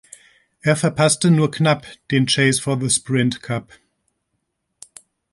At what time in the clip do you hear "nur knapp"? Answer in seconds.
1.29-1.85